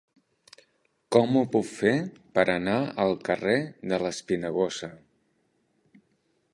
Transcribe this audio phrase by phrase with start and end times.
[1.15, 1.93] Com ho puc fer
[2.39, 3.57] per anar al carrer
[3.93, 4.91] de l'Espinagosa?